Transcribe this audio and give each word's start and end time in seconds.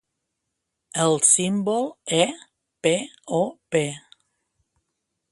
El 1.01 1.17
símbol 1.31 1.85
é 2.21 2.25
"p" 2.87 2.93
o 3.41 3.43
"P". 3.71 3.83